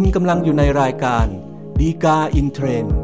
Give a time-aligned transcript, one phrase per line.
[0.00, 1.26] คุณกำลังอยู่ในรายการ
[1.80, 2.96] ฎีกาอินเทรนด์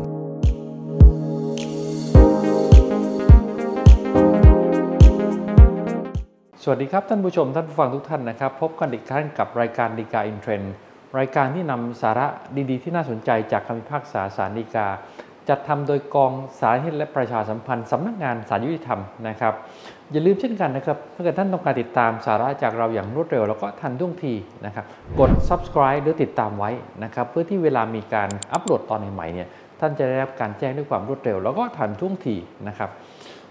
[6.63, 10.73] สวัสดีครับ ท่านผู้ชมท่านผู้ฟังทุกท่านนะครับ พบกันอีกครั้งกับรายการฎีกาอินเทรนด์
[11.19, 12.27] รายการที่นำสาระ
[12.71, 14.89] ดีๆ ที่น่าสนใจจากคำพิพากษาศาลฎีกา
[15.49, 19.55] จัดทำโดยกองสารนิเทศและประชาสัมพันธ์สำนักงานศาลยุติธรรมนะครับ
[20.13, 24.35] อย่าลืมเช่นกันนะครับ ถ้าเกิดท่านต้องการติดตามสาระจากเราอย่างรวดเร็ว แล้วก็ทันท่วงที
[24.67, 24.85] นะครับ
[25.21, 26.71] กด subscribe หรือติดตามไว้
[27.05, 29.49] นะครับ เพื่อที่เวลามีการอัปโหลดตอนใหม่ๆเนี่ย
[29.81, 32.37] ท่านจะได้รับการแจ้งด้วยความรวดเร็ว แล้วก็ทันท่วงที
[32.69, 32.91] นะครับ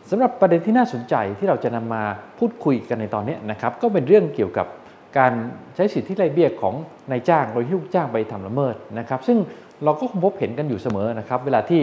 [0.10, 2.04] สำหรับประเด็นที่น่าสนใจที่เราจะนำมา
[2.40, 4.68] พูดคุยกันในตอนนี้นะครับ ก็เป็นเรื่องเกี่ยวกับ
[5.18, 5.34] การ
[5.76, 6.76] ใช้สิทธิไล่เบี้ยของ
[7.12, 9.38] นายจ้างโดยที่ลูกจ้างไปทำละเมิดนะครับ ซึ่ง
[9.84, 11.82] เราก็คงพบเห็นกันอยู่เสมอนะครับ เวลาที่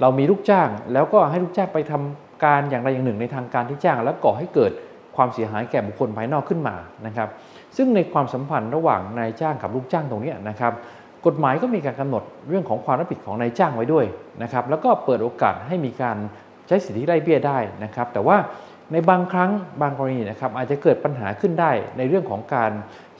[0.00, 4.72] เรามีลูกจ้าง แล้วก็ให้ลูกจ้างไปทำการอย่างใดอย่างหนึ่งในทางการที่จ้าง แล้วก่อให้เกิด
[5.16, 7.28] ความเสียหายแก่บุคคลภายนอกขึ้นมานะครับ
[7.76, 10.72] ซึ่งในความสัมพันธ์ระหว่างนายจ้างกับลูกจ้างตรงนี้นะครับ
[11.26, 14.04] กฎหมายก็มีการกำหนดเรื่องของความรับผิดของนายจ้างไว้ด้วย
[14.42, 16.16] นะครับ แล้วก็เปิดโอกาสให้มีการ
[16.68, 18.36] ใช้สิทธิไล่เบี้ยได้นะครับ แต่ว่า
[18.92, 19.50] ในบางครั้ง
[19.80, 22.70] บางกรณีนะครับอาจจะเกิดปัญหาขึ้นได้ในเรื่องของการ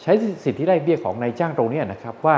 [0.03, 0.13] ใช้
[0.45, 2.37] สิทธิไล่เบี้ยของนายจ้างตรงนี้นะครับว่า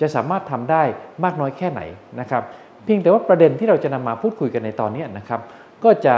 [0.00, 0.82] จะสามารถทำได้
[1.24, 1.80] มากน้อยแค่ไหน
[2.20, 2.42] นะครับ
[2.84, 5.40] เพียงแต่ว่าประเด็นที่เราจะนำมาพูดคุยกันในตอนนี้นะครับ
[5.84, 6.14] ก็จะ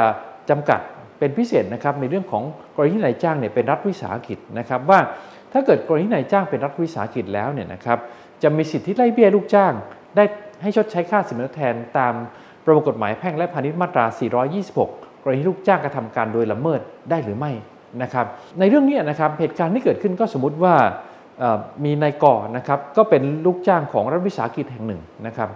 [0.51, 0.81] จำกัด
[1.19, 2.43] เป็นพิเศษนะครับในเรื่องของ
[2.77, 5.01] กรณีนายจ้างเนี่ยเป็นรัฐวิสาหกิจนะครับว่า
[5.53, 7.99] ถ้าเกิดกรณีนายจ้างเป็นรัฐวิสาหกิจแล้วเนี่ยนะครับ
[8.43, 9.73] จะมีสิทธิไล่เบี้ยลูกจ้าง
[10.17, 10.25] ได้
[10.63, 12.15] ให้ชดใช้ค่าสินไหมทดแทนตาม
[12.65, 14.05] ประมวลกฎหมายแพ่งและพาณิชย์มาตรา
[14.63, 17.53] 426 กรณีลูกจ้างกระทำการโดยละเมิดได้หรือไม่
[18.03, 18.27] นะครับ
[18.59, 20.75] ในเรื่องนี้นะครับเหตุการณ์ที่เกิดขึ้นก็สมมติว่า
[21.85, 25.49] มีนายก่อนะครับก็เป็นลูกจ้างของรัฐวิสาหกิจแห่งหนึ่งนะครับ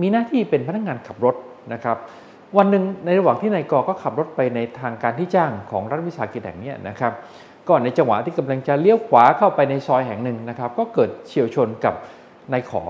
[0.00, 1.36] มีหน้าที่เป็นพนักงานขับรถ
[1.72, 1.96] นะครับ
[2.56, 7.12] วันหนึ่งในระหว่างที่นายกอก็ขับรถไปในทางการที่จ้างของรัฐวิสาหกิจแห่งนี้นะครับ
[7.68, 11.94] ก่อนในจังหวะที่กำลังจะเลี้ยวขวาเข้าไปในซอยแห่งหนึ่งนะครับ ก็เกิดเฉียวชนกับ
[12.52, 12.82] นายขอ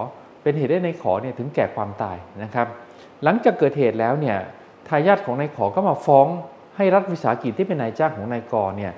[0.42, 2.66] เป็นเหตุให้นายขอเนี่ยถึงแก่ความตายนะครับ
[3.24, 6.26] หลังจากเกิดเหตุแล้วเนี่ยายาทของนายขอก็มาฟ้อง
[6.76, 8.92] ให้รัฐวิสาหกิจที่เป็นนายจ้างของนายกเนี่ย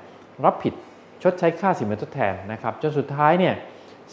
[0.44, 0.74] รับผิด
[1.22, 3.54] ชดใช้ค่าสินไหมทดแทนนะครับจนสุดท้ายเนี่ย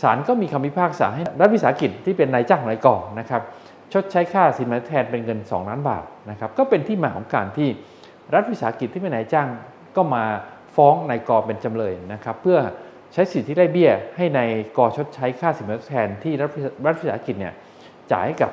[0.02, 2.88] ศาลก็มีคำพิพากษาให้รัฐวิสาหกิจที่เป็นนายจ้างของนายก
[3.20, 3.42] นะครับ
[3.94, 7.70] ชดใช้ค่าสินไหมทดแทนเป็นเงิน 2 ล้านบาทนะครับก็เป็นที่มาของการที่
[8.34, 9.48] รัฐวิสาหกิจที่เป็นนายจ้าง
[9.96, 10.24] ก็มา
[10.76, 12.60] ฟ้องนายกเป็นจำเลยนะครับเพื่อ
[13.14, 14.42] ใช้สิทธิได้เบี้ยให้ใน
[14.78, 17.54] กชดใช้ค่าสินไหมทดแทนที่รัฐวิสาหกิจเนี่ย
[18.12, 18.52] จ่ายให้กับ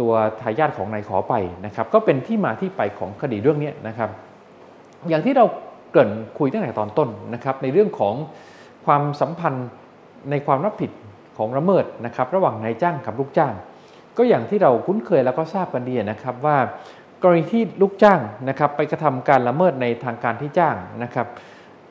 [0.00, 1.34] ตัวทายาทของนายขอไป
[1.66, 4.10] นะครับ ก็เป็นที่มาที่ไปของคดีเรื่องนี้นะครับ
[5.08, 5.44] อย่างที่เรา
[5.90, 8.14] เกริ่นคุยตั้งแต่ตอนต้นนะครับ ในเรื่องของ
[8.86, 9.68] ความสัมพันธ์
[10.30, 10.90] ในความรับผิด
[11.36, 13.54] ของละเมิดนะครับ ระหว่างนายจ้างกับลูกจ้าง
[14.16, 16.56] ก็อย่างที่เราคุ้นเคยแล้วก็ทราบกันดีนะครับว่า
[17.22, 21.26] กรณีที่ลูกจ้างนะครับไปกระทำการละเมิดในทางการที่จ้างนะครับ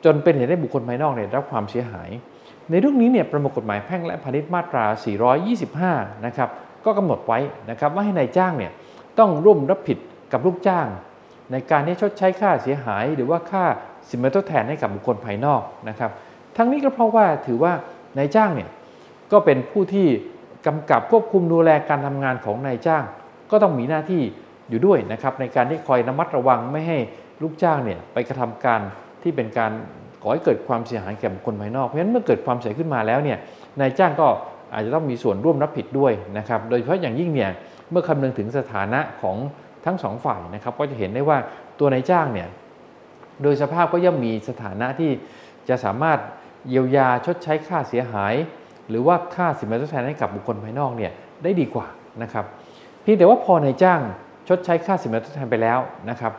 [0.04, 2.10] จนเป็นเหตุให้บุคคลภายนอกเนี่ยรับความเสียหาย
[2.70, 4.84] ในเรื่องนี้เนี่ยประมวลกฎหมายแพ่งและพาณิชย์มาตรา
[5.54, 6.48] 425 นะครับ
[6.84, 7.38] ก็กำหนดไว้
[7.70, 8.72] นะครับว่าให้ในายจ้างเนี่ย
[9.18, 9.98] ต้องร่วมรับผิด
[10.32, 10.86] กับลูกจ้าง
[11.52, 13.64] ในการที่ชดใช้ค่าเสียหาย หรือว่าค่า
[14.08, 16.10] สินไหมทดแทนให้กับบุคคลภายนอกนะครับ
[16.56, 17.72] ทั้งนี้ก็เพราะว่าถือว่า
[18.18, 18.70] นายจ้างเนี่ย
[19.32, 20.06] ก็เป็นผู้ที่
[20.66, 23.04] กำกับควบคุมดูแลการทำงานของนายจ้าง
[23.50, 24.22] ก็ต้องมีหน้าที่
[24.68, 26.98] อยู่ด้วยนะครับในการที่คอยระมัดระวังไม่ให้
[27.42, 28.80] ลูกจ้างเนี่ยไปกระทำการ
[29.22, 29.72] ที่เป็นการ
[30.22, 33.38] ก่อให้เกิดความเสียหายแก่บุคคลภายนอก เพราะฉะนั้นเมื่อเกิดความเสียขึ้นมาแล้วเนี่ย
[33.80, 34.28] นายจ้างก็
[34.72, 37.50] อาจจะต้องมีส่วนร่วมรับผิดด้วยนะครับ โดยเฉพาะอย่างยิ่งเนี่ย
[37.90, 39.36] เมื่อคำนึงถึงสถานะของ
[39.84, 41.38] ทั้งสองฝ่ายนะครับ ก็จะเห็นได้ว่า
[41.78, 42.48] ตัวนายจ้างเนี่ย
[43.42, 45.10] โดยสภาพก็ย่อมมีสถานะที่
[45.68, 46.18] จะสามารถ
[46.68, 48.34] เยียวยาชดใช้ค่าเสียหาย
[48.88, 51.86] หรือว่าค่าสินไหมทดแทนให้กับบุคคลภายนอกเนี่ยได้ดีกว่า
[52.22, 52.44] นะครับ
[53.02, 54.00] เพียงแต่ว่าพอนายจ้าง
[54.48, 55.78] ชดใช้ค่าสินไหมทดแทนไปแล้ว
[56.10, 56.32] นะครับ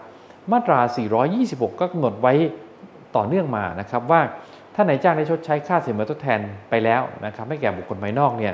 [0.51, 0.79] มาตรา
[1.29, 2.33] 426 ก็กำหนดไว้
[3.15, 4.21] ต่อเนื่องมานะครับว่า
[4.75, 6.39] ถ้านายจ้างได้ชดใช้ค่าสินไหมทดแทน
[6.69, 8.53] ไปแล้วนะครับให้แก่บุคคลภายนอกเนี่ย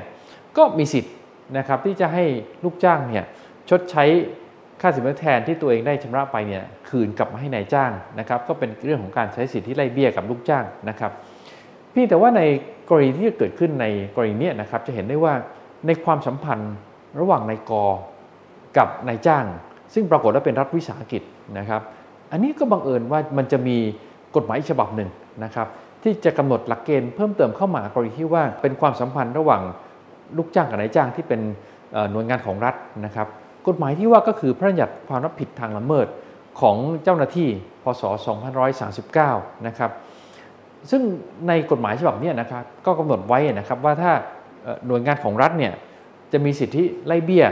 [0.56, 1.14] ก็มีสิทธิ์
[1.58, 2.24] นะครับที่จะให้
[2.64, 3.24] ลูกจ้างเนี่ย
[3.70, 4.04] ชดใช้
[4.80, 11.12] ค่าสินไหมทดแทนที่ตัวเองได้ชำระไปเนี่ยคืนกลับมาให้นายจ้างนะครับก็เป็นเรื่องของการใช้สิทธิไล่เบี้ยกับลูกจ้างนะครับ
[11.94, 12.42] พี่แต่ว่าใน
[12.88, 15.34] กรณีที่เกิดขึ้นในกรณีนี้นะครับจะเห็นได้ว่า
[15.86, 16.74] ในความสัมพันธ์
[17.20, 17.72] ระหว่างนายก
[18.76, 19.44] กับนายจ้าง
[19.94, 21.22] ซึ่งปรากฏว่าเป็นรัฐวิสาหกิจ
[21.58, 21.82] นะครับ
[22.32, 23.76] อันนี้ก็บังเอิญว่ามันจะมี
[24.36, 25.10] กฎหมายฉบับหนึ่ง
[25.44, 25.66] นะครับ
[26.02, 29.62] ที่จะกำหนดหลักเกณฑ์เพิ่มเติมเข้ามากรณีที่ว่าเป็นความสัมพันธ์ระหว่าง
[30.36, 31.40] ลูกจ้างกับนายจ้างที่เป็น
[32.12, 32.74] หน่วยงานของรัฐ
[33.04, 33.26] นะครับ
[33.68, 36.06] กฎหมายที่ว่าก็คือพระราชบัญญัติความรับผิดทางละเมิด
[36.60, 37.48] ของเจ้าหน้าที่
[37.82, 38.02] พศ
[38.84, 39.90] 2539 นะครับ
[40.90, 41.02] ซึ่ง
[41.48, 44.12] ในกฎหมายฉบับนี้นะครับก็กำหนดไว้นะครับว่าถ้า
[44.86, 45.72] หน่วยงานของรัฐเนี่ย
[46.32, 47.46] จะมีสิทธิไล่เบี้ย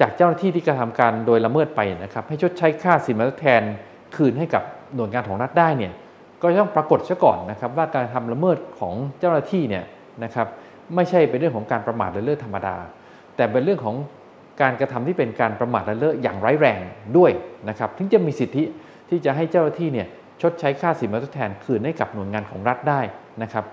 [0.00, 3.62] จากเจ้าหน้าที่ที่กระทำการโดยละเมิดไปนะครับ ให้ชดใช้ค่าสินไหมทดแทน
[4.16, 4.62] คืนให้กับ
[4.94, 5.92] หน่วยงานของรัฐได้เนี่ย
[6.42, 9.84] ก็ต้องปรากฏซะก่อนนะครับว่าการทำละเมิดของเจ้าหน้าที่เนี่ย
[10.24, 10.46] นะครับ
[10.94, 12.76] ไม่ใช่เป็นเรื่องของการประมาทเลิศธรรมดา
[13.36, 13.96] แต่เป็นเรื่องของ
[14.62, 16.80] การกระทำที่เป็นการประมาทเลิศอย่างร้ายแรง
[17.16, 17.30] ด้วย
[17.68, 18.64] นะครับถึงจะมีสิทธิ
[19.08, 20.06] ที่จะให้เจ้าหน้าที่เนี่ย
[20.42, 23.00] ชดใช้ค่าสินไหมทดแทนคืนให้กับหน่วยงานของรัฐได้
[23.42, 23.64] นะครับ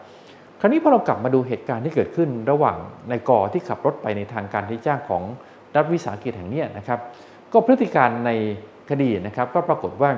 [0.60, 2.78] คราวนี้พอเรากลับมาดูเหตุการณ์ที่เกิดขึ้นระหว่าง
[3.12, 5.24] นายกอที่ขับรถไปในทางการที่จ้างของ
[5.76, 7.00] รัฐวิสาหกิจแห่งนี้นะครับ
[7.54, 8.32] ก็พฤติการใน
[8.90, 10.12] คดีนะครับก็ปรากฏว่า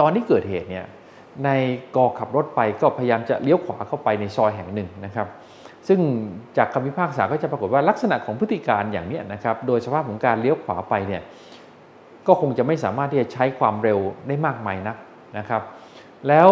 [0.00, 0.84] ตอนที่เกิดเหตุเนี่ย
[1.44, 1.50] ใน
[1.96, 5.28] กอขับรถไปก็พยายามจะเลี้ยวขวาเข้าไปในซอยแห่งหนึ่งนะครับ
[5.88, 6.00] ซึ่ง
[6.56, 11.22] จากคำพิพากษาก็จะปรากฏว่าลักษณะของพฤติการอย่างนี้นะครับ โดยสภาพของการเลี้ยวขวาไปเนี่ย
[12.26, 13.98] ก็คงจะไม่สามารถที่จะใช้ความเร็ว
[14.28, 14.96] ได้มากมายนัก
[15.38, 15.62] นะครับ
[16.28, 16.48] แล้ว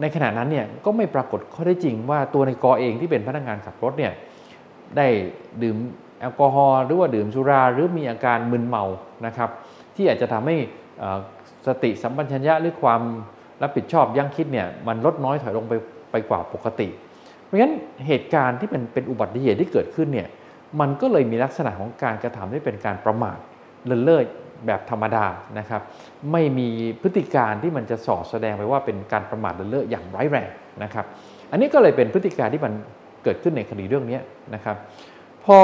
[0.00, 4.12] ในขณะนั้นเนี่ยก็ไม่ปรากฏข้อได้จริงว่าตัวในกอเองที่เป็นพนักงานขับรถเนี่ย
[4.96, 5.06] ได้
[5.62, 5.76] ดื่ม
[6.20, 8.84] แอลกอฮอล์หรือว่าดื่มสุราหรือมีอาการมึนเมา
[9.26, 9.50] นะครับ
[9.96, 10.56] ที่อาจจะทำให้
[11.66, 13.02] สติสัมปชัญญะหรือความ
[13.62, 15.74] รับผิดชอบยั้งคิดเนี่ยมันลดน้อยถอยลงไป
[16.12, 16.88] ไปกว่าปกติ
[17.44, 17.74] เพราะฉะนั้น
[18.06, 20.28] เหตุการณ์ที่เป็นเป็นอุบัติเหตุที่เกิดขึ้นเนี่ย
[20.80, 23.38] มันก็เลยมีลักษณะของการกระทำที่เป็นการประมาท
[23.86, 24.22] เลินเล่อ
[24.66, 25.26] แบบธรรมดา
[25.58, 25.82] นะครับ
[26.32, 26.68] ไม่มี
[27.02, 30.48] พฤติการที่มันจะสอดแสดงไปว่าเป็นการประมาทเลินเล่ออย่างร้ายแรง
[30.82, 31.04] นะครับ
[31.50, 32.72] อันนี้ก็เลยเป็นพฤติการที่มัน
[33.24, 34.18] เกิดขึ้นในคดีเรื่องนี้
[34.54, 34.76] นะครับ
[35.44, 35.58] พอ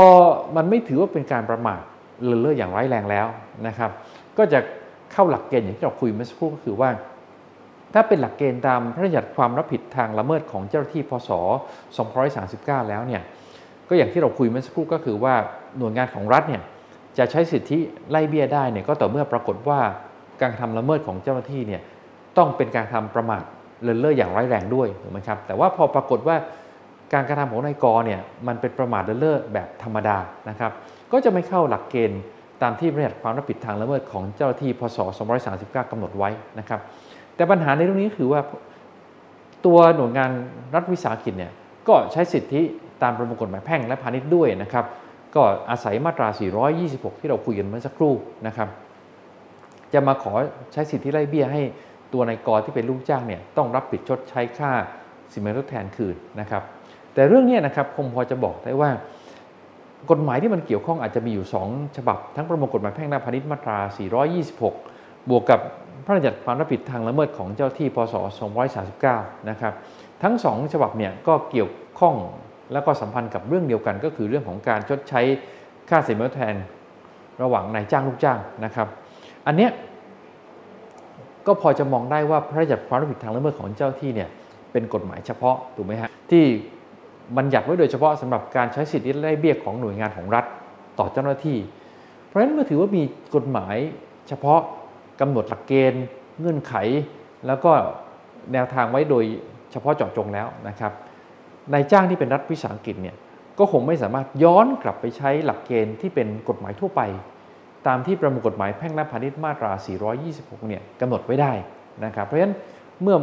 [0.56, 1.80] มันไม่ถือว่าเป็นการประมาท
[2.24, 3.26] เลินเล่ออย่างร้ายแรงแล้ว
[3.66, 3.90] นะครับ
[4.38, 4.58] ก็จะ
[5.12, 6.90] เข้าหลักเกณฑ์อย่างที่เราคุยเมื่อสักครู่ก็คือว่า
[7.94, 11.30] ถ้าเป็นหลักเกณฑ์ตามพระราชบัญญัติความรับผิดทางละเมิดของเจ้าหน้าที่พศ
[12.10, 13.22] 2539 แล้วเนี่ย
[13.88, 15.34] ก็อย่างที่เราคุยเมื่อสักครู่ก็คือว่า
[15.78, 16.62] หน่วยงานของรัฐเนี่ย
[17.18, 17.78] จะใช้สิทธิ
[18.10, 19.80] ไล่เบี้ยได้เนี่ยก็ต่อเมื่อปรากฏว่า
[20.42, 21.80] การทำละเมิดของเจ้าหน้าที่เนี่ย
[22.38, 23.42] ต้องเป็นการทำประมาท
[23.82, 26.36] เลินเล่ออย่างร้ายแรงด้วยถูกไหมครับแต่ว่าพอปรากฏว่า
[27.12, 30.16] การกระทำของนายกเนี่ยมันเป็นประมาทเลินเล่อแบบธรรมดา
[30.48, 30.72] นะครับ
[31.12, 32.20] ก็จะไม่เข้าหลักเกณฑ์
[32.62, 34.98] ตามที่บรรยัติความรับผิดทางละเมิดของเจ้าหน้าที่พศ
[35.44, 36.80] 2539 กำหนดไว้นะครับ
[37.40, 38.40] แต่ปัญหาในเรื่องนี้คือว่า
[39.66, 40.30] ตัวหน่วยงาน
[40.74, 41.52] รัฐวิสาหกิจเนี่ย
[41.88, 42.62] ก็ใช้สิทธิ
[43.02, 44.84] ตามประมวลกฎหมายแพ่งและพาณิชย์ด้วยนะครับ
[45.34, 46.28] ก็อาศัยมาตรา
[46.74, 48.14] 426 ที่เราคุยกันเมื่อสักครู่
[48.46, 48.68] นะครับ
[49.92, 50.32] จะมาขอ
[50.72, 51.62] ใช้สิทธิไล่เบี้ยให้
[52.12, 54.70] ตัวนายกที่เป็นลูกจ้างเนี่ยต้องรับผิดชดใช้ค่า
[55.32, 56.62] สินไหมทดแทนคืนนะครับ
[57.14, 58.90] แต่เรื่องนี้นะครับคงพอจะบอกได้ว่า
[60.10, 63.78] กฎหมายที่มันเกี่ยวข้องอาจจะมีอยู่ 2 ฉบับ ทั้งประมวลกฎหมายแพ่งและพาณิชย์มาตรา
[64.56, 64.89] 426
[65.28, 65.60] บวกกับ
[66.04, 68.14] พระราชบัญญัติความรับผิดทางละเมิดของเจ้าที่พศ
[68.80, 69.72] 239 นะครับ
[70.22, 72.14] ทั้ง 2 ฉบับเนี่ยก็เกี่ยวข้อง
[72.72, 75.20] แล้วก็สัมพันธ์กับเรื่องเดียวกัน ก็คือเรื่องของการชดใช้
[75.90, 76.54] ค่าสินไหมทดแทน
[77.42, 78.88] ระหว่างนายจ้างลูกจ้างนะครับ
[79.46, 79.70] อันเนี้ย
[81.46, 84.28] ก็พอจะมองได้ว่าพระราชบัญญัติความรับผิดทางละเมิดของเจ้าที่เนี่ย
[84.72, 86.44] เป็นกฎหมายเฉพาะถูกไหมฮะที่
[87.36, 90.44] บัญญัติไว้โดยเฉพาะสำหรับการใช้สิทธิไล่เบี้ยของหน่วยงานของรัฐ
[90.98, 91.58] ต่อเจ้าหน้าที่
[92.26, 93.02] เพราะฉะนั้นเมื่อถือว่ามี
[93.34, 93.76] กฎหมาย
[94.28, 94.60] เฉพาะ
[95.20, 96.02] กำหนดหลักเกณฑ์
[96.40, 96.74] เงื่อนไข
[97.46, 97.72] แล้วก็
[98.52, 99.24] แนวทางไว้โดย
[99.72, 100.92] เฉพาะเจาะจงแล้วนะครับ
[101.72, 103.16] นายจ้างที่เป็นรัฐวิสาหกิจเนี่ย
[103.58, 107.00] ก็คงไม่สามารถย้อนกลับไปใช้หลักเกณฑ์ที่เป็นกฎหมายทั่วไป
[107.86, 109.72] ตามที่ประมวลกฎหมายแพ่งและพาณิชย์มาตรา
[110.20, 111.52] 426 เนี่ยกำหนดไว้ได้
[112.04, 112.54] นะครับ เพราะฉะนั้น
[113.02, 113.16] เมื่อ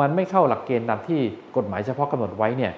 [0.00, 1.20] มันไม่เข้าหลักเกณฑ์ตามที่
[1.56, 2.72] กฎหมายเฉพาะกำหนดไว้เนี่ย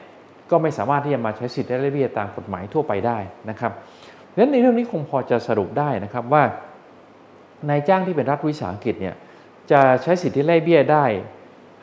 [0.50, 3.19] ก็ไม่สามารถที่จะมาใช้สิทธิได้เบี้ยตามกฎหมายทั่วไปได้
[3.50, 3.73] นะครับ
[4.26, 6.43] เพราะฉะนั้นในเรื่องนี้คงพอจะสรุปได้นะครับว่า
[7.69, 9.14] นายจ้างที่เป็นรัฐวิสาหกิจเนี่ย
[9.70, 11.05] จะใช้สิทธิไล่เบี้ยได้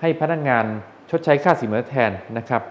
[0.01, 0.65] ให้พนักงงาน
[1.09, 2.61] ชดใช้ค่าสินไหมแทนนะครับ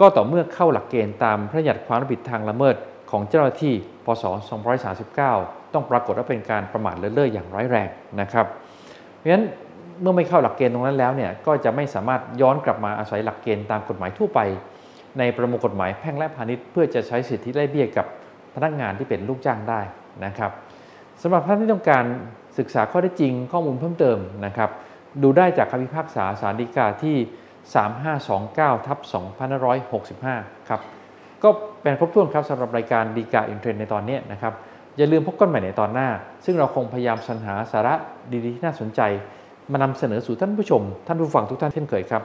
[0.00, 2.74] ก็ต่อเมื่อเข้าหลักเกณฑ์ตามพระราชบัญญัติความรับผิดทางละเมิด
[3.10, 4.24] ของเจ้าหน้าที่พศ
[4.98, 7.88] 239 ต้องปรากฏว่าเป็นการประมาทเลินเล่ออย่างร้ายแรง
[8.20, 8.46] นะครับ
[9.16, 9.44] เพราะฉะนั้น
[10.00, 14.40] เมื่อไม่เข้าหลักเกณฑ์ตรงนั้นแล้วเนี่ยก็จะไม่สามารถย้อนกลับมาอาศัยหลักเกณฑ์ตามกฎหมายทั่วไป
[15.18, 18.06] ในประมวลกฎหมายแพ่งและพาณิชย์เพื่อจะใช้สิทธิไล่เบี้ยกับ
[18.54, 19.80] พนักงานที่เป็นลูกจ้างได้
[20.24, 20.50] นะครับ
[21.22, 22.04] สำหรับท่านที่ต้องการ
[22.58, 24.70] ศึกษาข้อเท็จจริงข้อมูลเพิ่มเติมนะครับ
[25.22, 27.16] ดูได้จากคำพิพากษาสารดีกาที่
[28.76, 28.98] 3529ทับ
[30.02, 30.80] 2565 ครับ
[31.42, 31.48] ก็
[31.82, 34.52] เป็นครบถ้วนครับสำหรับรายการดีกาอินเทรนในตอนนี้นะครับ
[34.96, 36.08] อย่าลืมพบกันใหม่ในตอนหน้า
[36.44, 37.94] ซึ่งเราคงพยายามสรรหาสาระ
[38.32, 39.00] ดีๆที่น่าสนใจ
[39.72, 42.22] มานำเสนอสู่ท่านผู้ชม ท่านผู้ฟังทุกท่านเช่นเคยครับ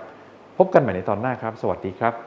[0.58, 2.27] พบกันใหม่ในตอนหน้าครับ สวัสดีครับ